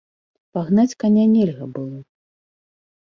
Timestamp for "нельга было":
1.33-1.99